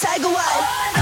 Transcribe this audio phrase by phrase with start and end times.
[0.00, 1.01] Tiger Woods.